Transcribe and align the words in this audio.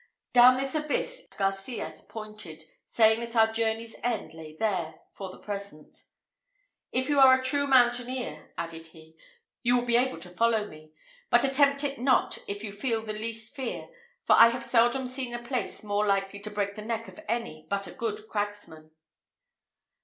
Down 0.33 0.57
this 0.57 0.73
abyss 0.73 1.19
it 1.19 1.23
was 1.25 1.29
that 1.29 1.37
Garcias 1.37 2.01
pointed, 2.01 2.63
saying 2.87 3.19
that 3.19 3.35
our 3.35 3.53
journey's 3.53 3.95
end 4.01 4.33
lay 4.33 4.51
there, 4.55 4.95
for 5.11 5.29
the 5.29 5.37
present. 5.37 5.95
"If 6.91 7.07
you 7.07 7.19
are 7.19 7.39
a 7.39 7.43
true 7.43 7.67
mountaineer," 7.67 8.51
added 8.57 8.87
he, 8.87 9.15
"you 9.61 9.77
will 9.77 9.85
be 9.85 9.97
able 9.97 10.17
to 10.17 10.29
follow 10.29 10.65
me; 10.65 10.91
but 11.29 11.43
attempt 11.43 11.83
it 11.83 11.99
not 11.99 12.39
if 12.47 12.63
you 12.63 12.71
feel 12.71 13.03
the 13.03 13.13
least 13.13 13.53
fear; 13.55 13.89
for 14.25 14.33
I 14.35 14.47
have 14.47 14.63
seldom 14.63 15.05
seen 15.05 15.35
a 15.35 15.43
place 15.43 15.83
more 15.83 16.07
likely 16.07 16.39
to 16.39 16.49
break 16.49 16.73
the 16.73 16.81
neck 16.81 17.07
of 17.07 17.19
any 17.29 17.67
but 17.69 17.85
a 17.85 17.91
good 17.91 18.27
cragsman." 18.27 18.89